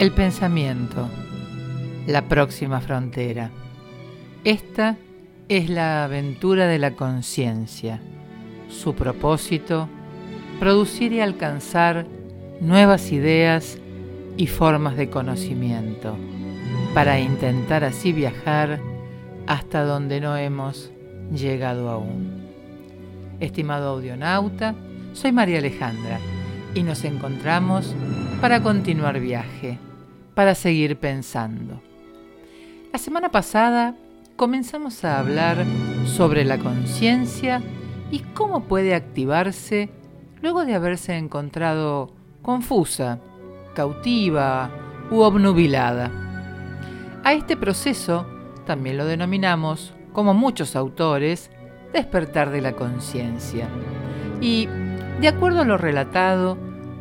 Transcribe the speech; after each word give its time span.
El 0.00 0.12
pensamiento, 0.12 1.10
la 2.06 2.22
próxima 2.22 2.80
frontera. 2.80 3.50
Esta 4.44 4.96
es 5.50 5.68
la 5.68 6.04
aventura 6.04 6.66
de 6.68 6.78
la 6.78 6.92
conciencia. 6.92 8.00
Su 8.70 8.94
propósito, 8.94 9.90
producir 10.58 11.12
y 11.12 11.20
alcanzar 11.20 12.06
nuevas 12.62 13.12
ideas 13.12 13.76
y 14.38 14.46
formas 14.46 14.96
de 14.96 15.10
conocimiento, 15.10 16.16
para 16.94 17.20
intentar 17.20 17.84
así 17.84 18.14
viajar 18.14 18.80
hasta 19.46 19.84
donde 19.84 20.22
no 20.22 20.34
hemos 20.34 20.90
llegado 21.30 21.90
aún. 21.90 22.46
Estimado 23.38 23.90
audionauta, 23.90 24.74
soy 25.12 25.32
María 25.32 25.58
Alejandra 25.58 26.18
y 26.74 26.84
nos 26.84 27.04
encontramos 27.04 27.94
para 28.40 28.62
continuar 28.62 29.20
viaje, 29.20 29.78
para 30.40 30.54
seguir 30.54 30.96
pensando. 30.96 31.82
La 32.94 32.98
semana 32.98 33.28
pasada 33.28 33.94
comenzamos 34.36 35.04
a 35.04 35.18
hablar 35.18 35.66
sobre 36.06 36.46
la 36.46 36.56
conciencia 36.56 37.60
y 38.10 38.20
cómo 38.20 38.62
puede 38.62 38.94
activarse 38.94 39.90
luego 40.40 40.64
de 40.64 40.74
haberse 40.74 41.18
encontrado 41.18 42.14
confusa, 42.40 43.18
cautiva 43.74 44.70
u 45.10 45.18
obnubilada. 45.18 46.10
A 47.22 47.34
este 47.34 47.58
proceso 47.58 48.24
también 48.64 48.96
lo 48.96 49.04
denominamos, 49.04 49.92
como 50.14 50.32
muchos 50.32 50.74
autores, 50.74 51.50
despertar 51.92 52.48
de 52.48 52.62
la 52.62 52.72
conciencia. 52.72 53.68
Y, 54.40 54.70
de 55.20 55.28
acuerdo 55.28 55.60
a 55.60 55.66
lo 55.66 55.76
relatado, 55.76 56.56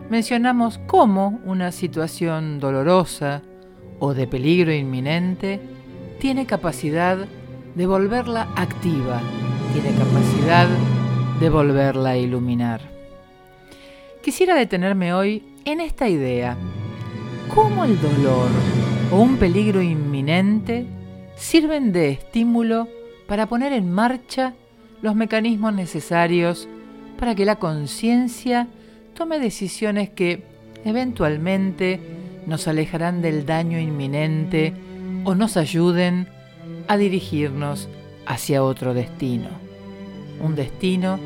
mencionamos 0.10 0.80
cómo 0.88 1.40
una 1.46 1.72
situación 1.72 2.60
dolorosa 2.60 3.44
o 4.00 4.14
de 4.14 4.28
peligro 4.28 4.74
inminente 4.74 5.60
tiene 6.20 6.46
capacidad 6.46 7.18
de 7.76 7.86
volverla 7.86 8.48
activa, 8.56 9.22
tiene 9.74 9.98
capacidad 9.98 10.68
de 11.40 11.50
volverla 11.50 12.12
a 12.12 12.18
iluminar. 12.18 12.82
Quisiera 14.24 14.56
detenerme 14.56 15.14
hoy 15.14 15.44
en 15.66 15.80
esta 15.80 16.10
idea. 16.10 16.58
¿Cómo 17.54 17.86
el 17.86 18.00
dolor 18.02 18.50
o 19.12 19.22
un 19.22 19.38
peligro 19.38 19.82
inminente 19.82 20.86
sirven 21.36 21.92
de 21.92 22.12
estímulo 22.12 22.88
para 23.28 23.48
poner 23.48 23.74
en 23.74 23.92
marcha 23.92 24.54
los 25.02 25.16
mecanismos 25.16 25.74
necesarios 25.74 26.68
para 27.18 27.36
que 27.36 27.46
la 27.46 27.58
conciencia 27.58 28.68
tome 29.20 29.38
decisiones 29.38 30.10
que 30.10 30.44
eventualmente 30.86 32.00
nos 32.48 32.70
alejarán 32.70 33.22
del 33.22 33.46
daño 33.46 33.78
inminente 33.78 34.72
o 35.26 35.36
nos 35.36 35.58
ayuden 35.58 36.30
a 36.88 36.96
dirigirnos 36.96 37.90
hacia 38.26 38.64
otro 38.64 38.94
destino. 38.94 39.50
Un 40.42 40.56
destino 40.56 41.20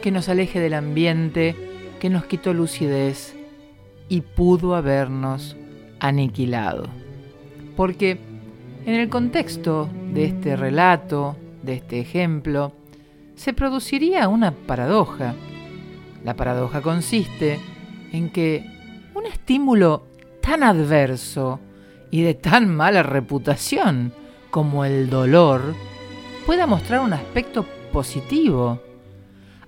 que 0.00 0.10
nos 0.10 0.30
aleje 0.30 0.60
del 0.60 0.72
ambiente 0.72 1.54
que 2.00 2.08
nos 2.08 2.24
quitó 2.24 2.54
lucidez 2.54 3.34
y 4.08 4.22
pudo 4.22 4.74
habernos 4.74 5.58
aniquilado. 6.00 6.88
Porque 7.76 8.18
en 8.86 8.94
el 8.94 9.10
contexto 9.10 9.90
de 10.14 10.24
este 10.24 10.56
relato, 10.56 11.36
de 11.62 11.74
este 11.74 12.00
ejemplo, 12.00 12.72
se 13.34 13.52
produciría 13.52 14.26
una 14.28 14.52
paradoja. 14.52 15.34
La 16.26 16.34
paradoja 16.34 16.82
consiste 16.82 17.60
en 18.10 18.30
que 18.30 18.66
un 19.14 19.26
estímulo 19.26 20.08
tan 20.42 20.64
adverso 20.64 21.60
y 22.10 22.22
de 22.22 22.34
tan 22.34 22.68
mala 22.68 23.04
reputación 23.04 24.12
como 24.50 24.84
el 24.84 25.08
dolor 25.08 25.76
pueda 26.44 26.66
mostrar 26.66 27.02
un 27.02 27.12
aspecto 27.12 27.64
positivo. 27.92 28.82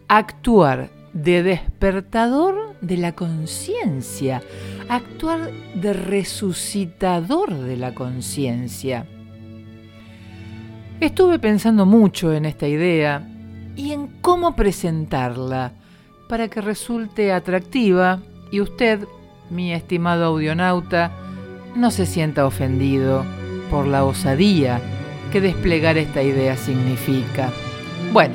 Actuar 0.08 0.90
de 1.12 1.44
despertador 1.44 2.74
de 2.80 2.96
la 2.96 3.12
conciencia, 3.12 4.42
actuar 4.88 5.52
de 5.76 5.92
resucitador 5.92 7.54
de 7.54 7.76
la 7.76 7.94
conciencia. 7.94 9.06
Estuve 10.98 11.38
pensando 11.38 11.86
mucho 11.86 12.32
en 12.32 12.46
esta 12.46 12.66
idea 12.66 13.28
y 13.76 13.92
en 13.92 14.08
cómo 14.20 14.56
presentarla 14.56 15.77
para 16.28 16.48
que 16.48 16.60
resulte 16.60 17.32
atractiva 17.32 18.20
y 18.50 18.60
usted, 18.60 19.00
mi 19.50 19.72
estimado 19.72 20.26
audionauta, 20.26 21.10
no 21.74 21.90
se 21.90 22.06
sienta 22.06 22.46
ofendido 22.46 23.24
por 23.70 23.86
la 23.86 24.04
osadía 24.04 24.80
que 25.32 25.40
desplegar 25.40 25.98
esta 25.98 26.22
idea 26.22 26.56
significa. 26.56 27.50
Bueno, 28.12 28.34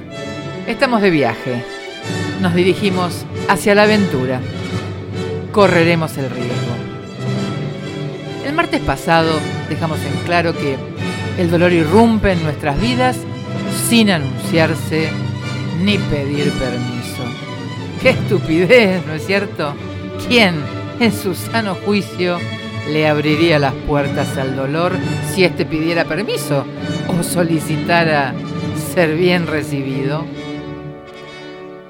estamos 0.67 1.01
de 1.01 1.09
viaje. 1.09 1.63
Nos 2.41 2.53
dirigimos 2.53 3.25
hacia 3.47 3.75
la 3.75 3.83
aventura. 3.83 4.41
Correremos 5.51 6.17
el 6.17 6.29
riesgo. 6.29 6.73
El 8.45 8.53
martes 8.53 8.81
pasado 8.81 9.31
dejamos 9.69 9.99
en 10.03 10.13
claro 10.25 10.53
que 10.53 10.77
el 11.37 11.49
dolor 11.49 11.71
irrumpe 11.71 12.31
en 12.31 12.43
nuestras 12.43 12.79
vidas 12.79 13.17
sin 13.87 14.11
anunciarse 14.11 15.09
ni 15.81 15.97
pedir 15.97 16.51
permiso. 16.53 17.02
¡Qué 18.03 18.09
estupidez, 18.09 19.05
¿no 19.07 19.13
es 19.13 19.25
cierto? 19.25 19.73
¿Quién, 20.27 20.55
en 20.99 21.13
su 21.13 21.33
sano 21.33 21.73
juicio, 21.73 22.37
le 22.89 23.07
abriría 23.07 23.59
las 23.59 23.73
puertas 23.73 24.37
al 24.37 24.57
dolor 24.57 24.91
si 25.31 25.45
éste 25.45 25.65
pidiera 25.65 26.03
permiso 26.03 26.65
o 27.07 27.23
solicitara 27.23 28.33
ser 28.93 29.15
bien 29.15 29.47
recibido? 29.47 30.25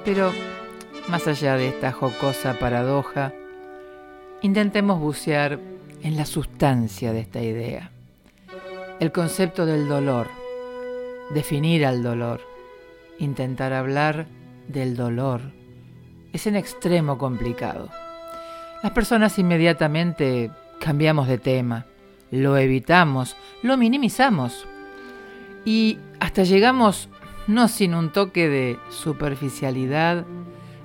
Pero, 0.04 0.30
más 1.08 1.26
allá 1.26 1.56
de 1.56 1.66
esta 1.66 1.90
jocosa 1.90 2.60
paradoja, 2.60 3.32
intentemos 4.40 5.00
bucear 5.00 5.58
en 6.04 6.16
la 6.16 6.26
sustancia 6.26 7.12
de 7.12 7.22
esta 7.22 7.42
idea. 7.42 7.90
El 9.00 9.10
concepto 9.10 9.66
del 9.66 9.88
dolor, 9.88 10.28
definir 11.34 11.84
al 11.84 12.04
dolor, 12.04 12.40
intentar 13.18 13.72
hablar 13.72 14.26
del 14.68 14.94
dolor, 14.94 15.40
es 16.34 16.46
en 16.46 16.56
extremo 16.56 17.16
complicado. 17.16 17.88
Las 18.82 18.92
personas 18.92 19.38
inmediatamente 19.38 20.50
cambiamos 20.78 21.28
de 21.28 21.38
tema, 21.38 21.86
lo 22.30 22.58
evitamos, 22.58 23.36
lo 23.62 23.78
minimizamos 23.78 24.66
y 25.64 25.98
hasta 26.20 26.42
llegamos, 26.42 27.08
no 27.46 27.68
sin 27.68 27.94
un 27.94 28.12
toque 28.12 28.48
de 28.48 28.78
superficialidad, 28.90 30.26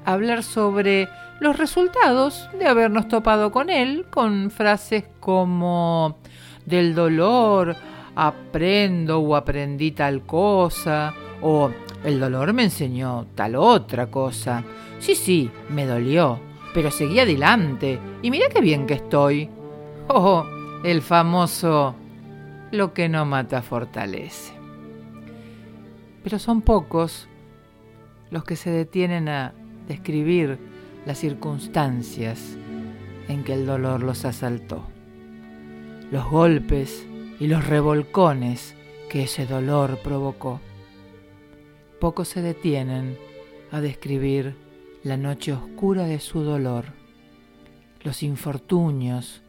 a 0.06 0.14
hablar 0.14 0.44
sobre 0.44 1.10
los 1.42 1.58
resultados 1.58 2.50
de 2.58 2.68
habernos 2.68 3.08
topado 3.08 3.52
con 3.52 3.70
él 3.70 4.06
con 4.10 4.52
frases 4.52 5.06
como 5.20 6.18
del 6.66 6.96
dolor 6.96 7.76
aprendo 8.16 9.20
o 9.20 9.36
aprendí 9.36 9.92
tal 9.92 10.26
cosa 10.26 11.14
o 11.42 11.72
el 12.04 12.20
dolor 12.20 12.54
me 12.54 12.64
enseñó 12.64 13.28
tal 13.36 13.56
otra 13.56 14.08
cosa. 14.08 14.64
Sí, 15.00 15.16
sí, 15.16 15.50
me 15.70 15.86
dolió, 15.86 16.40
pero 16.74 16.92
seguí 16.92 17.20
adelante 17.20 18.00
y 18.22 18.32
mira 18.32 18.48
qué 18.50 18.62
bien 18.62 18.86
que 18.86 18.96
estoy. 18.96 19.50
Oh, 20.08 20.46
el 20.84 21.02
famoso 21.02 21.96
lo 22.72 22.94
que 22.94 23.10
no 23.10 23.26
mata 23.26 23.62
fortalece. 23.62 24.54
Pero 26.24 26.38
son 26.38 26.62
pocos 26.62 27.28
los 28.30 28.44
que 28.44 28.56
se 28.56 28.70
detienen 28.70 29.30
a 29.30 29.54
describir 29.88 30.60
las 31.06 31.18
circunstancias 31.18 32.58
en 33.28 33.44
que 33.44 33.54
el 33.54 33.66
dolor 33.66 34.04
los 34.04 34.26
asaltó. 34.26 34.84
Los 36.12 36.30
golpes 36.30 37.06
y 37.40 37.48
los 37.48 37.66
revolcones 37.66 38.76
que 39.10 39.24
ese 39.24 39.46
dolor 39.46 40.00
provocó. 40.04 40.60
Pocos 42.00 42.28
se 42.28 42.42
detienen 42.42 43.18
a 43.72 43.82
describir 43.82 44.56
la 45.04 45.18
noche 45.18 45.54
oscura 45.54 46.06
de 46.06 46.20
su 46.20 46.42
dolor, 46.42 46.86
los 48.04 48.24
infortunios, 48.24 49.42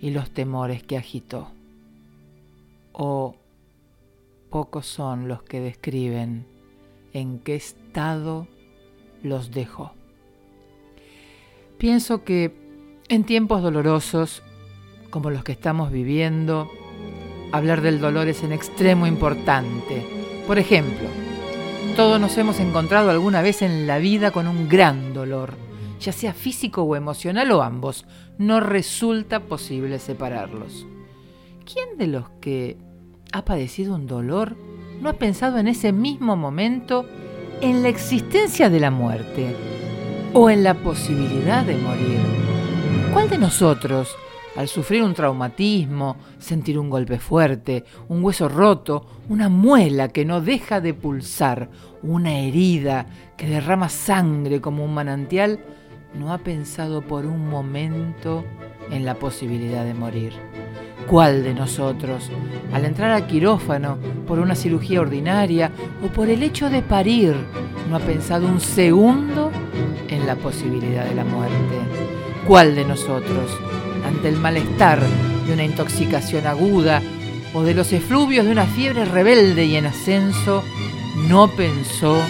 y 0.00 0.10
los 0.10 0.30
temores 0.30 0.82
que 0.82 0.96
agitó. 0.96 1.48
O 2.92 3.36
pocos 4.50 4.86
son 4.86 5.28
los 5.28 5.42
que 5.42 5.60
describen 5.60 6.46
en 7.12 7.38
qué 7.40 7.56
estado 7.56 8.46
los 9.22 9.50
dejó. 9.50 9.92
Pienso 11.78 12.24
que 12.24 12.52
en 13.08 13.24
tiempos 13.24 13.62
dolorosos 13.62 14.42
como 15.10 15.30
los 15.30 15.42
que 15.42 15.52
estamos 15.52 15.90
viviendo, 15.90 16.70
hablar 17.52 17.80
del 17.80 17.98
dolor 17.98 18.28
es 18.28 18.42
en 18.42 18.52
extremo 18.52 19.06
importante. 19.06 20.06
Por 20.46 20.58
ejemplo, 20.58 21.08
todos 21.98 22.20
nos 22.20 22.38
hemos 22.38 22.60
encontrado 22.60 23.10
alguna 23.10 23.42
vez 23.42 23.60
en 23.60 23.88
la 23.88 23.98
vida 23.98 24.30
con 24.30 24.46
un 24.46 24.68
gran 24.68 25.12
dolor, 25.12 25.54
ya 25.98 26.12
sea 26.12 26.32
físico 26.32 26.84
o 26.84 26.94
emocional 26.94 27.50
o 27.50 27.60
ambos. 27.60 28.06
No 28.38 28.60
resulta 28.60 29.40
posible 29.40 29.98
separarlos. 29.98 30.86
¿Quién 31.66 31.98
de 31.98 32.06
los 32.06 32.30
que 32.40 32.76
ha 33.32 33.44
padecido 33.44 33.96
un 33.96 34.06
dolor 34.06 34.56
no 35.00 35.08
ha 35.08 35.14
pensado 35.14 35.58
en 35.58 35.66
ese 35.66 35.90
mismo 35.90 36.36
momento 36.36 37.04
en 37.60 37.82
la 37.82 37.88
existencia 37.88 38.70
de 38.70 38.78
la 38.78 38.92
muerte 38.92 39.56
o 40.34 40.50
en 40.50 40.62
la 40.62 40.74
posibilidad 40.74 41.64
de 41.64 41.78
morir? 41.78 42.20
¿Cuál 43.12 43.28
de 43.28 43.38
nosotros, 43.38 44.14
al 44.58 44.66
sufrir 44.66 45.04
un 45.04 45.14
traumatismo, 45.14 46.16
sentir 46.36 46.80
un 46.80 46.90
golpe 46.90 47.20
fuerte, 47.20 47.84
un 48.08 48.24
hueso 48.24 48.48
roto, 48.48 49.06
una 49.28 49.48
muela 49.48 50.08
que 50.08 50.24
no 50.24 50.40
deja 50.40 50.80
de 50.80 50.94
pulsar, 50.94 51.70
una 52.02 52.40
herida 52.40 53.06
que 53.36 53.46
derrama 53.46 53.88
sangre 53.88 54.60
como 54.60 54.84
un 54.84 54.94
manantial, 54.94 55.60
no 56.12 56.32
ha 56.32 56.38
pensado 56.38 57.02
por 57.02 57.24
un 57.24 57.48
momento 57.48 58.44
en 58.90 59.04
la 59.04 59.14
posibilidad 59.14 59.84
de 59.84 59.94
morir? 59.94 60.32
¿Cuál 61.06 61.44
de 61.44 61.54
nosotros, 61.54 62.28
al 62.72 62.84
entrar 62.84 63.12
a 63.12 63.28
quirófano 63.28 63.96
por 64.26 64.40
una 64.40 64.56
cirugía 64.56 65.00
ordinaria 65.00 65.70
o 66.04 66.08
por 66.08 66.28
el 66.28 66.42
hecho 66.42 66.68
de 66.68 66.82
parir, 66.82 67.36
no 67.88 67.94
ha 67.94 68.00
pensado 68.00 68.48
un 68.48 68.58
segundo 68.58 69.52
en 70.08 70.26
la 70.26 70.34
posibilidad 70.34 71.04
de 71.04 71.14
la 71.14 71.24
muerte? 71.24 71.78
¿Cuál 72.44 72.74
de 72.74 72.84
nosotros, 72.84 73.56
ante 74.08 74.28
el 74.28 74.36
malestar 74.36 75.00
de 75.46 75.52
una 75.52 75.64
intoxicación 75.64 76.46
aguda 76.46 77.00
o 77.54 77.62
de 77.62 77.74
los 77.74 77.92
efluvios 77.92 78.44
de 78.44 78.52
una 78.52 78.66
fiebre 78.66 79.04
rebelde 79.04 79.64
y 79.64 79.76
en 79.76 79.86
ascenso, 79.86 80.64
no 81.28 81.48
pensó 81.48 82.20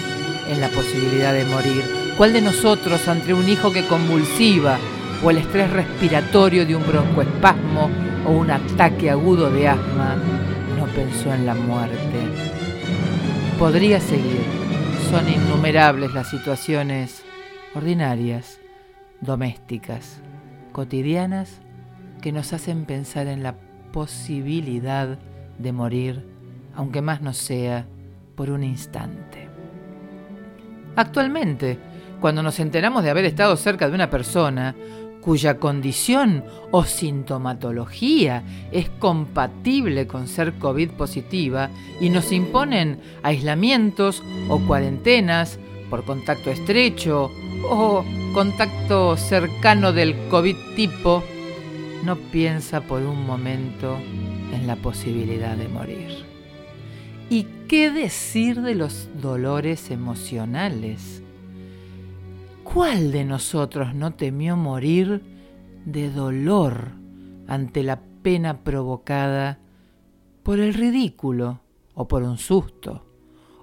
en 0.47 0.61
la 0.61 0.69
posibilidad 0.69 1.33
de 1.33 1.45
morir? 1.45 1.83
¿Cuál 2.17 2.33
de 2.33 2.41
nosotros, 2.41 3.07
ante 3.07 3.33
un 3.33 3.47
hijo 3.47 3.71
que 3.71 3.85
convulsiva 3.85 4.77
o 5.23 5.31
el 5.31 5.37
estrés 5.37 5.69
respiratorio 5.71 6.65
de 6.65 6.75
un 6.75 6.85
broncoespasmo, 6.85 7.89
o 8.25 8.31
un 8.31 8.51
ataque 8.51 9.09
agudo 9.09 9.49
de 9.49 9.67
asma, 9.67 10.15
no 10.77 10.85
pensó 10.87 11.33
en 11.33 11.45
la 11.45 11.55
muerte. 11.55 12.19
Podría 13.57 13.99
seguir. 13.99 14.41
Son 15.09 15.27
innumerables 15.27 16.13
las 16.13 16.29
situaciones 16.29 17.23
ordinarias, 17.73 18.59
domésticas, 19.21 20.17
cotidianas, 20.71 21.59
que 22.21 22.31
nos 22.31 22.53
hacen 22.53 22.85
pensar 22.85 23.27
en 23.27 23.43
la 23.43 23.55
posibilidad 23.91 25.17
de 25.57 25.71
morir, 25.71 26.25
aunque 26.75 27.01
más 27.01 27.21
no 27.21 27.33
sea 27.33 27.85
por 28.35 28.49
un 28.49 28.63
instante. 28.63 29.47
Actualmente, 30.95 31.77
cuando 32.19 32.43
nos 32.43 32.59
enteramos 32.59 33.03
de 33.03 33.09
haber 33.09 33.25
estado 33.25 33.55
cerca 33.55 33.87
de 33.87 33.95
una 33.95 34.09
persona 34.09 34.75
cuya 35.21 35.57
condición 35.57 36.43
o 36.71 36.83
sintomatología 36.83 38.43
es 38.71 38.89
compatible 38.89 40.07
con 40.07 40.27
ser 40.27 40.53
COVID 40.53 40.91
positiva 40.91 41.69
y 41.99 42.09
nos 42.09 42.31
imponen 42.31 42.99
aislamientos 43.23 44.23
o 44.47 44.59
cuarentenas 44.59 45.59
por 45.89 46.05
contacto 46.05 46.51
estrecho 46.51 47.31
o 47.69 48.03
contacto 48.33 49.17
cercano 49.17 49.91
del 49.91 50.15
COVID 50.29 50.55
tipo, 50.75 51.23
no 52.03 52.15
piensa 52.15 52.81
por 52.81 53.01
un 53.03 53.25
momento 53.25 53.97
en 54.53 54.67
la 54.67 54.75
posibilidad 54.77 55.57
de 55.57 55.67
morir. 55.67 56.25
¿Y 57.29 57.43
qué 57.67 57.91
decir 57.91 58.61
de 58.61 58.75
los 58.75 59.09
dolores 59.21 59.91
emocionales? 59.91 61.23
¿Cuál 62.63 63.11
de 63.11 63.25
nosotros 63.25 63.93
no 63.93 64.13
temió 64.13 64.55
morir 64.55 65.21
de 65.85 66.09
dolor 66.09 66.91
ante 67.47 67.83
la 67.83 67.99
pena 68.21 68.59
provocada 68.63 69.59
por 70.43 70.59
el 70.59 70.73
ridículo 70.73 71.61
o 71.93 72.07
por 72.07 72.23
un 72.23 72.37
susto 72.37 73.05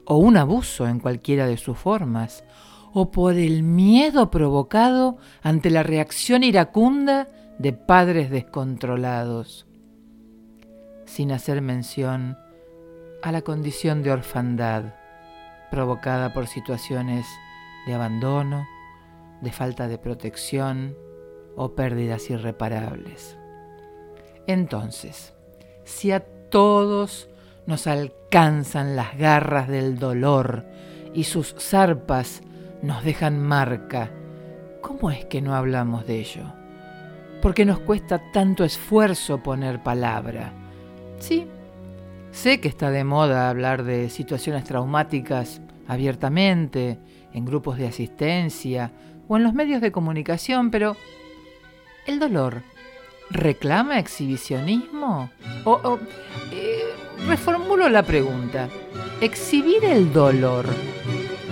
o 0.05 0.17
un 0.17 0.37
abuso 0.37 0.87
en 0.87 1.01
cualquiera 1.01 1.47
de 1.47 1.57
sus 1.57 1.77
formas 1.77 2.45
o 2.93 3.11
por 3.11 3.35
el 3.35 3.63
miedo 3.63 4.31
provocado 4.31 5.19
ante 5.43 5.71
la 5.71 5.83
reacción 5.83 6.45
iracunda 6.45 7.29
de 7.59 7.73
padres 7.73 8.31
descontrolados, 8.31 9.67
sin 11.07 11.33
hacer 11.33 11.63
mención 11.63 12.37
a 13.23 13.33
la 13.33 13.43
condición 13.43 14.03
de 14.03 14.13
orfandad 14.13 14.95
provocada 15.71 16.33
por 16.33 16.47
situaciones 16.47 17.27
de 17.87 17.95
abandono, 17.95 18.67
de 19.41 19.53
falta 19.53 19.89
de 19.89 19.99
protección 19.99 20.97
o 21.57 21.75
pérdidas 21.75 22.31
irreparables. 22.31 23.39
Entonces, 24.47 25.35
si 25.85 26.13
a 26.13 26.21
todos 26.21 27.29
nos 27.67 27.87
alcanzan 27.87 28.97
las 28.97 29.17
garras 29.17 29.69
del 29.69 29.99
dolor 29.99 30.67
y 31.15 31.25
sus 31.25 31.55
zarpas 31.59 32.43
nos 32.83 33.03
dejan 33.03 33.41
marca, 33.41 34.11
¿cómo 34.83 35.11
es 35.11 35.25
que 35.25 35.41
no 35.41 35.55
hablamos 35.55 36.07
de 36.07 36.21
ello? 36.21 36.53
¿Por 37.43 37.55
qué 37.55 37.65
nos 37.65 37.79
cuesta 37.81 38.33
tanto 38.33 38.65
esfuerzo 38.65 39.43
poner 39.43 39.83
palabra? 39.83 40.53
Sí, 41.19 41.47
sé 42.33 42.61
que 42.61 42.69
está 42.69 42.91
de 42.91 43.05
moda 43.05 43.49
hablar 43.49 43.85
de 43.85 44.11
situaciones 44.11 44.65
traumáticas 44.65 45.61
abiertamente, 45.87 46.99
en 47.33 47.45
grupos 47.45 47.77
de 47.79 47.87
asistencia 47.87 48.91
o 49.29 49.37
en 49.37 49.45
los 49.45 49.53
medios 49.53 49.81
de 49.81 49.93
comunicación, 49.93 50.71
pero 50.71 50.97
¿el 52.07 52.19
dolor 52.19 52.63
reclama 53.31 53.99
exhibicionismo? 53.99 55.31
O, 55.65 55.99
eh, 56.53 56.85
reformulo 57.27 57.89
la 57.89 58.03
pregunta, 58.03 58.69
¿exhibir 59.21 59.85
el 59.85 60.13
dolor 60.13 60.67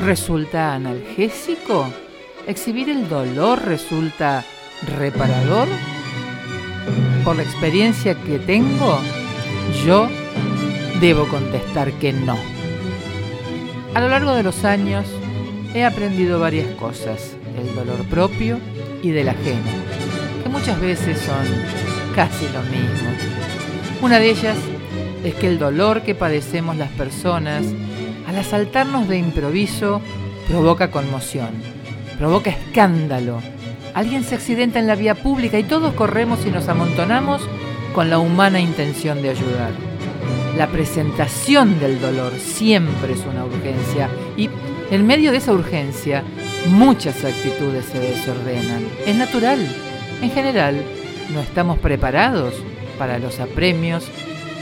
resulta 0.01 0.75
analgésico? 0.75 1.87
¿Exhibir 2.47 2.89
el 2.89 3.09
dolor 3.09 3.63
resulta 3.65 4.45
reparador? 4.83 5.69
Por 7.25 7.37
la 7.37 7.43
experiencia 7.43 8.15
que 8.15 8.39
tengo, 8.39 8.99
yo 9.85 10.09
debo 11.01 11.27
contestar 11.29 11.93
que 11.93 12.13
no. 12.13 12.37
A 13.95 14.01
lo 14.01 14.09
largo 14.09 14.35
de 14.35 14.43
los 14.43 14.65
años 14.65 15.07
he 15.75 15.85
aprendido 15.85 16.41
varias 16.41 16.67
cosas 16.77 17.37
del 17.57 17.75
dolor 17.75 18.05
propio 18.07 18.59
y 19.03 19.11
del 19.11 19.29
ajeno, 19.29 19.71
que 20.43 20.49
muchas 20.49 20.81
veces 20.81 21.19
son 21.19 21.47
casi 22.15 22.47
lo 22.49 22.63
mismo. 22.63 23.11
Una 24.03 24.19
de 24.19 24.31
ellas 24.31 24.57
es 25.25 25.35
que 25.35 25.49
el 25.49 25.59
dolor 25.59 26.03
que 26.03 26.15
padecemos 26.15 26.77
las 26.77 26.91
personas 26.91 27.65
al 28.27 28.37
asaltarnos 28.37 29.09
de 29.09 29.19
improviso 29.19 30.01
provoca 30.49 30.91
conmoción, 30.91 31.51
provoca 32.19 32.51
escándalo. 32.51 33.41
Alguien 33.95 34.25
se 34.25 34.35
accidenta 34.35 34.81
en 34.81 34.87
la 34.87 34.97
vía 34.97 35.15
pública 35.15 35.59
y 35.59 35.63
todos 35.63 35.95
corremos 35.95 36.45
y 36.45 36.51
nos 36.51 36.69
amontonamos 36.69 37.43
con 37.95 38.11
la 38.11 38.19
humana 38.19 38.61
intención 38.61 39.23
de 39.23 39.31
ayudar. 39.31 39.71
La 40.59 40.67
presentación 40.67 41.79
del 41.79 42.01
dolor 42.01 42.33
siempre 42.39 43.13
es 43.13 43.21
una 43.21 43.45
urgencia 43.45 44.09
y 44.37 44.51
en 44.91 45.07
medio 45.07 45.33
de 45.33 45.39
esa 45.39 45.53
urgencia, 45.53 46.23
muchas 46.69 47.25
actitudes 47.25 47.87
se 47.87 47.99
desordenan. 47.99 48.85
Es 49.07 49.17
natural. 49.17 49.59
En 50.21 50.31
general, 50.31 50.77
no 51.33 51.41
estamos 51.41 51.79
preparados 51.79 52.55
para 52.99 53.19
los 53.19 53.41
apremios 53.41 54.07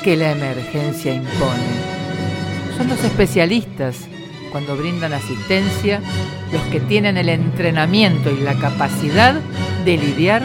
que 0.02 0.16
la 0.16 0.32
emergencia 0.32 1.14
impone. 1.14 1.92
Son 2.76 2.88
los 2.88 3.02
especialistas, 3.04 4.08
cuando 4.52 4.76
brindan 4.76 5.14
asistencia, 5.14 6.00
los 6.52 6.62
que 6.64 6.78
tienen 6.78 7.16
el 7.16 7.30
entrenamiento 7.30 8.30
y 8.30 8.38
la 8.40 8.54
capacidad 8.54 9.40
de 9.84 9.96
lidiar 9.96 10.42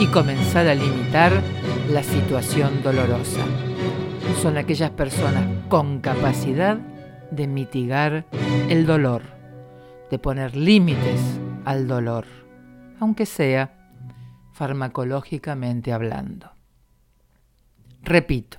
y 0.00 0.06
comenzar 0.06 0.66
a 0.66 0.74
limitar 0.74 1.30
la 1.90 2.02
situación 2.02 2.82
dolorosa. 2.82 3.44
Son 4.40 4.56
aquellas 4.56 4.90
personas 4.90 5.44
con 5.68 6.00
capacidad 6.00 6.78
de 7.30 7.46
mitigar 7.46 8.24
el 8.70 8.86
dolor, 8.86 9.22
de 10.10 10.18
poner 10.18 10.56
límites 10.56 11.20
al 11.66 11.86
dolor, 11.86 12.24
aunque 12.98 13.26
sea 13.26 13.76
farmacológicamente 14.52 15.92
hablando. 15.92 16.50
Repito, 18.02 18.58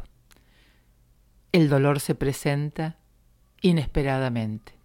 el 1.52 1.70
dolor 1.70 2.00
se 2.00 2.14
presenta 2.14 2.98
inesperadamente. 3.62 4.81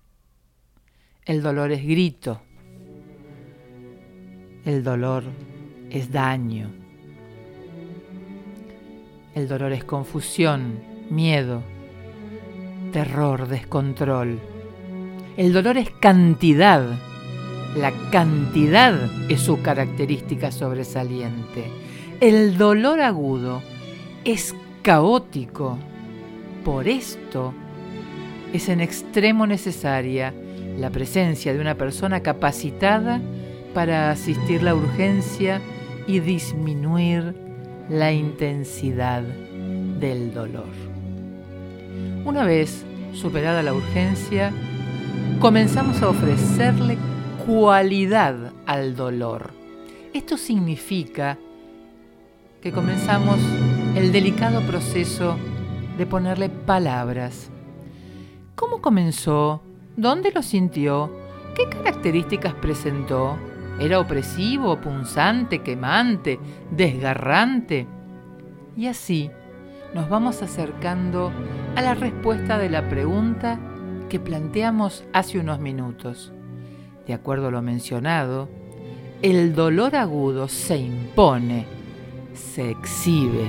El 1.27 1.43
dolor 1.43 1.73
es 1.73 1.85
grito. 1.85 2.41
El 4.65 4.85
dolor 4.85 5.25
es 5.91 6.13
daño. 6.13 6.71
El 9.35 9.49
dolor 9.49 9.73
es 9.73 9.83
confusión, 9.83 10.79
miedo, 11.11 11.65
terror, 12.93 13.49
descontrol. 13.49 14.39
El 15.37 15.53
dolor 15.53 15.79
es 15.79 15.91
cantidad. 15.91 16.97
La 17.77 17.91
cantidad 18.13 18.95
es 19.29 19.41
su 19.41 19.61
característica 19.63 20.53
sobresaliente. 20.53 21.65
El 22.21 22.57
dolor 22.57 23.01
agudo 23.01 23.63
es 24.25 24.55
caótico. 24.83 25.77
Por 26.65 26.87
esto 26.87 27.53
es 28.53 28.69
en 28.69 28.81
extremo 28.81 29.45
necesaria 29.49 30.33
la 30.79 30.91
presencia 30.91 31.53
de 31.53 31.61
una 31.61 31.77
persona 31.77 32.21
capacitada 32.21 33.21
para 33.75 34.11
asistir 34.11 34.63
la 34.63 34.75
urgencia 34.75 35.61
y 36.07 36.21
disminuir 36.21 37.35
la 37.89 38.13
intensidad 38.13 39.23
del 39.23 40.33
dolor. 40.33 40.69
Una 42.25 42.45
vez 42.45 42.85
superada 43.13 43.63
la 43.63 43.73
urgencia, 43.73 44.53
comenzamos 45.41 46.03
a 46.03 46.09
ofrecerle 46.09 46.99
cualidad 47.47 48.53
al 48.67 48.97
dolor. 48.97 49.53
Esto 50.13 50.37
significa 50.37 51.39
que 52.61 52.73
comenzamos 52.73 53.39
el 53.95 54.13
delicado 54.13 54.61
proceso 54.63 55.37
de 55.97 56.07
ponerle 56.07 56.49
palabras. 56.49 57.51
¿Cómo 58.55 58.81
comenzó? 58.81 59.63
¿Dónde 59.97 60.31
lo 60.31 60.43
sintió? 60.43 61.11
¿Qué 61.55 61.71
características 61.71 62.53
presentó? 62.53 63.39
¿Era 63.81 63.99
opresivo, 63.99 64.79
punzante, 64.79 65.63
quemante, 65.63 66.39
desgarrante? 66.71 67.87
Y 68.77 68.89
así 68.89 69.31
nos 69.95 70.11
vamos 70.11 70.43
acercando 70.43 71.33
a 71.77 71.81
la 71.81 71.95
respuesta 71.95 72.59
de 72.59 72.69
la 72.69 72.87
pregunta 72.91 73.59
que 74.11 74.21
planteamos 74.21 75.03
hace 75.15 75.39
unos 75.39 75.61
minutos. 75.61 76.31
De 77.07 77.15
acuerdo 77.15 77.49
a 77.49 77.51
lo 77.51 77.63
mencionado, 77.63 78.51
el 79.23 79.55
dolor 79.55 79.97
agudo 79.97 80.47
se 80.49 80.77
impone, 80.77 81.65
se 82.35 82.71
exhibe. 82.71 83.47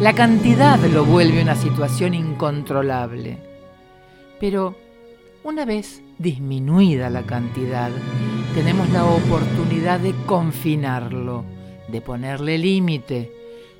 La 0.00 0.12
cantidad 0.12 0.78
lo 0.78 1.04
vuelve 1.04 1.42
una 1.42 1.56
situación 1.56 2.14
incontrolable. 2.14 3.38
Pero 4.38 4.76
una 5.44 5.64
vez 5.64 6.02
disminuida 6.18 7.10
la 7.10 7.22
cantidad, 7.22 7.90
tenemos 8.54 8.88
la 8.90 9.04
oportunidad 9.04 9.98
de 9.98 10.14
confinarlo, 10.26 11.44
de 11.88 12.00
ponerle 12.00 12.58
límite, 12.58 13.32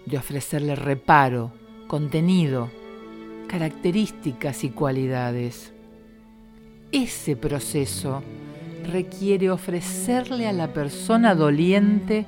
de 0.07 0.19
ofrecerle 0.19 0.75
reparo, 0.75 1.53
contenido, 1.87 2.71
características 3.47 4.65
y 4.65 4.71
cualidades. 4.71 5.73
Ese 6.91 7.37
proceso 7.37 8.23
requiere 8.91 9.51
ofrecerle 9.51 10.49
a 10.49 10.53
la 10.53 10.73
persona 10.73 11.35
doliente 11.37 12.27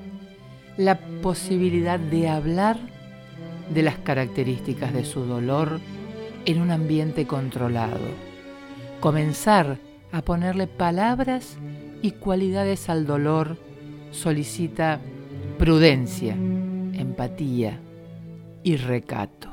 la 0.77 0.99
posibilidad 1.23 1.99
de 1.99 2.29
hablar 2.29 2.79
de 3.73 3.83
las 3.83 3.99
características 3.99 4.93
de 4.93 5.05
su 5.05 5.25
dolor 5.25 5.81
en 6.45 6.61
un 6.61 6.71
ambiente 6.71 7.27
controlado. 7.27 8.34
Comenzar 9.05 9.81
a 10.13 10.23
ponerle 10.23 10.67
palabras 10.67 11.59
y 12.01 12.13
cualidades 12.13 12.89
al 12.89 13.05
dolor 13.05 13.59
solicita 14.13 14.99
prudencia, 15.59 16.33
empatía 16.33 17.79
y 18.63 18.77
recato. 18.77 19.51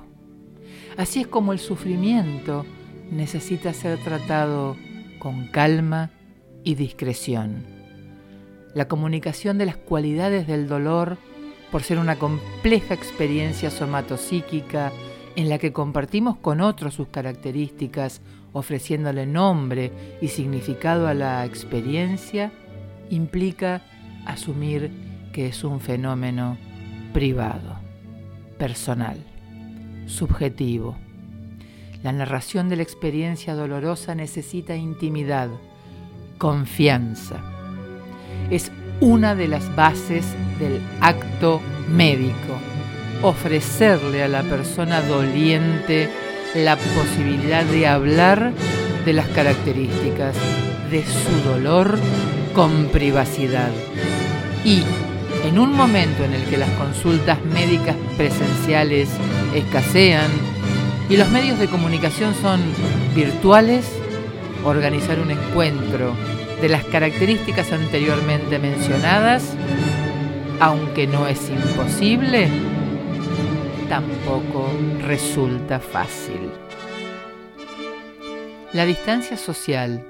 Así 0.96 1.20
es 1.20 1.28
como 1.28 1.52
el 1.52 1.60
sufrimiento 1.60 2.66
necesita 3.12 3.74
ser 3.74 4.02
tratado 4.02 4.78
con 5.20 5.48
calma 5.48 6.12
y 6.64 6.76
discreción. 6.76 7.66
La 8.74 8.88
comunicación 8.88 9.58
de 9.58 9.66
las 9.66 9.76
cualidades 9.76 10.48
del 10.48 10.70
dolor, 10.70 11.18
por 11.74 11.84
ser 11.84 12.00
una 12.00 12.16
compleja 12.16 12.94
experiencia 12.94 13.70
somatopsíquica 13.70 14.94
en 15.36 15.50
la 15.50 15.58
que 15.58 15.74
compartimos 15.74 16.38
con 16.38 16.62
otros 16.62 16.94
sus 16.94 17.10
características, 17.10 18.22
ofreciéndole 18.54 19.26
nombre 19.26 19.92
y 20.22 20.28
significado 20.28 21.08
a 21.08 21.14
la 21.14 21.46
experiencia, 21.46 22.52
implica 23.10 23.82
asumir 24.26 24.92
que 25.32 25.48
es 25.48 25.64
un 25.64 25.80
fenómeno 25.80 26.58
privado, 27.14 27.80
personal 28.58 29.18
subjetivo. 30.08 30.98
La 32.04 32.12
narración 32.12 32.70
de 32.70 32.76
la 32.78 32.84
experiencia 32.84 33.56
dolorosa 33.56 34.16
necesita 34.16 34.76
intimidad, 34.76 35.50
confianza. 36.38 37.40
Es 38.50 38.72
una 39.00 39.36
de 39.36 39.48
las 39.48 39.76
bases 39.76 40.26
del 40.60 40.82
acto 41.00 41.62
médico, 41.90 42.58
ofrecerle 43.22 44.24
a 44.24 44.28
la 44.28 44.44
persona 44.44 45.02
doliente 45.02 46.10
la 46.56 46.76
posibilidad 46.76 47.64
de 47.64 47.88
hablar 47.88 48.52
de 49.06 49.14
las 49.14 49.28
características 49.28 50.36
de 50.90 51.04
su 51.06 51.50
dolor 51.50 51.98
con 52.54 52.88
privacidad. 52.88 53.72
Y 54.66 54.84
en 55.46 55.58
un 55.58 55.74
momento 55.74 56.24
en 56.24 56.34
el 56.34 56.44
que 56.46 56.58
las 56.58 56.70
consultas 56.72 57.44
médicas 57.46 57.96
presenciales 58.18 59.10
escasean 59.56 60.30
y 61.10 61.18
los 61.18 61.30
medios 61.30 61.58
de 61.58 61.68
comunicación 61.68 62.36
son 62.42 62.60
virtuales, 63.16 63.86
organizar 64.66 65.20
un 65.20 65.32
encuentro 65.32 66.14
de 66.62 66.70
las 66.70 66.84
características 66.84 67.72
anteriormente 67.72 68.60
mencionadas, 68.60 69.44
aunque 70.60 71.08
no 71.08 71.28
es 71.28 71.50
imposible, 71.50 72.50
tampoco 73.92 74.70
resulta 75.02 75.82
fácil. 75.82 76.50
La 78.72 78.86
distancia 78.86 79.36
social, 79.36 80.08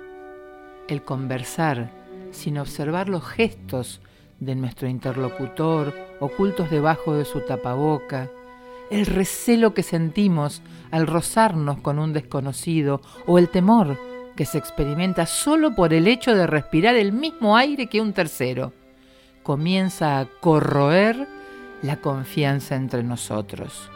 el 0.88 1.02
conversar 1.02 1.90
sin 2.30 2.60
observar 2.60 3.10
los 3.10 3.26
gestos 3.26 4.00
de 4.40 4.54
nuestro 4.54 4.88
interlocutor 4.88 5.96
ocultos 6.20 6.70
debajo 6.70 7.16
de 7.16 7.26
su 7.26 7.42
tapaboca, 7.42 8.30
el 8.92 9.08
recelo 9.08 9.74
que 9.74 9.82
sentimos 9.82 10.62
al 10.92 11.08
rozarnos 11.08 11.80
con 11.80 11.98
un 11.98 12.14
desconocido 12.14 13.02
o 13.26 13.40
el 13.40 13.50
temor 13.50 13.98
que 14.36 14.46
se 14.46 14.60
experimenta 14.60 15.26
solo 15.26 15.74
por 15.74 15.92
el 15.96 16.08
hecho 16.08 16.36
de 16.36 16.46
respirar 16.46 16.94
el 16.94 17.14
mismo 17.14 17.58
aire 17.58 17.88
que 17.88 18.00
un 18.00 18.14
tercero, 18.14 18.74
comienza 19.42 20.20
a 20.20 20.28
corroer 20.40 21.41
la 21.82 21.98
confianza 21.98 22.76
entre 22.76 23.04
nosotros. 23.04 23.90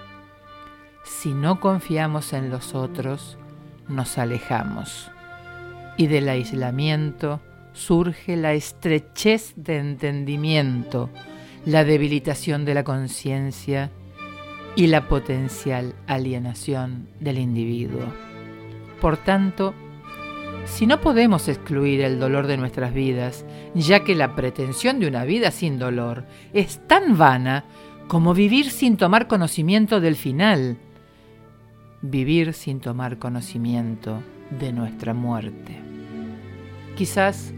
Si 1.04 1.34
no 1.34 1.60
confiamos 1.60 2.34
en 2.34 2.50
los 2.50 2.74
otros, 2.74 3.38
nos 3.88 4.18
alejamos 4.18 5.12
y 5.98 6.08
del 6.08 6.28
aislamiento 6.30 7.42
surge 7.74 8.36
la 8.36 8.54
estrechez 8.54 9.54
de 9.56 9.78
entendimiento, 9.78 11.10
la 11.66 11.84
debilitación 11.84 12.66
de 12.66 12.74
la 12.74 12.84
conciencia 12.84 13.92
y 14.76 14.88
la 14.88 15.08
potencial 15.08 15.94
alienación 16.08 17.08
del 17.20 17.38
individuo. 17.38 18.06
Por 19.00 19.18
tanto, 19.18 19.74
si 20.66 20.88
no 20.88 21.00
podemos 21.00 21.48
excluir 21.48 22.02
el 22.02 22.20
dolor 22.20 22.48
de 22.48 22.58
nuestras 22.58 22.94
vidas, 22.94 23.46
ya 23.74 24.04
que 24.04 24.16
la 24.16 24.36
pretensión 24.36 25.00
de 25.00 25.08
una 25.08 25.24
vida 25.24 25.52
sin 25.52 25.80
dolor 25.80 26.26
es 26.54 26.86
tan 26.88 27.18
vana 27.18 27.66
como 28.08 28.34
vivir 28.34 28.70
sin 28.70 28.98
tomar 28.98 29.28
conocimiento 29.28 30.02
del 30.02 30.16
final, 30.16 30.78
vivir 32.02 32.54
sin 32.54 32.80
tomar 32.80 33.18
conocimiento 33.18 34.22
de 34.50 34.74
nuestra 34.74 35.14
muerte. 35.14 35.80
Quizás 36.96 37.54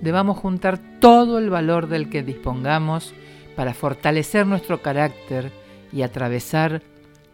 debamos 0.00 0.38
juntar 0.38 0.78
todo 1.00 1.38
el 1.38 1.50
valor 1.50 1.88
del 1.88 2.08
que 2.08 2.22
dispongamos 2.22 3.14
para 3.56 3.74
fortalecer 3.74 4.46
nuestro 4.46 4.82
carácter 4.82 5.52
y 5.92 6.02
atravesar 6.02 6.82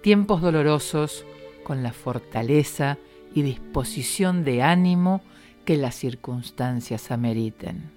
tiempos 0.03 0.41
dolorosos 0.41 1.25
con 1.65 1.83
la 1.83 1.93
fortaleza 1.93 2.99
y 3.35 3.43
disposición 3.43 4.45
de 4.45 4.63
ánimo 4.63 5.23
que 5.65 5.77
las 5.77 5.95
circunstancias 5.95 7.11
ameriten. 7.11 7.91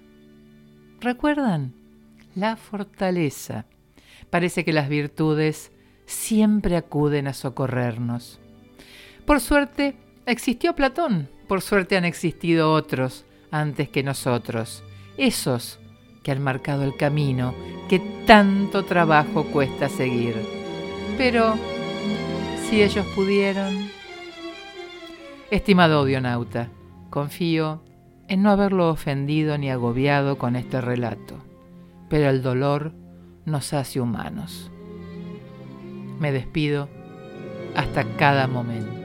¿Recuerdan? 1.00 1.74
La 2.34 2.56
fortaleza. 2.56 3.66
Parece 4.30 4.64
que 4.64 4.72
las 4.72 4.88
virtudes 4.88 5.72
siempre 6.06 6.76
acuden 6.76 7.26
a 7.26 7.32
socorrernos. 7.32 8.40
Por 9.24 9.40
suerte 9.40 9.96
existió 10.26 10.74
Platón, 10.74 11.28
por 11.48 11.60
suerte 11.60 11.96
han 11.96 12.04
existido 12.04 12.72
otros, 12.72 13.24
antes 13.50 13.88
que 13.88 14.02
nosotros, 14.02 14.82
esos 15.16 15.78
que 16.22 16.32
han 16.32 16.42
marcado 16.42 16.84
el 16.84 16.96
camino 16.96 17.54
que 17.88 18.00
tanto 18.26 18.84
trabajo 18.84 19.44
cuesta 19.44 19.88
seguir. 19.88 20.34
Pero, 21.16 21.54
si 22.68 22.82
ellos 22.82 23.06
pudieron... 23.14 24.01
Estimado 25.52 25.98
audionauta, 25.98 26.70
confío 27.10 27.82
en 28.26 28.42
no 28.42 28.50
haberlo 28.52 28.88
ofendido 28.88 29.58
ni 29.58 29.68
agobiado 29.68 30.38
con 30.38 30.56
este 30.56 30.80
relato, 30.80 31.44
pero 32.08 32.30
el 32.30 32.40
dolor 32.40 32.94
nos 33.44 33.74
hace 33.74 34.00
humanos. 34.00 34.70
Me 36.18 36.32
despido 36.32 36.88
hasta 37.76 38.04
cada 38.16 38.46
momento. 38.46 39.01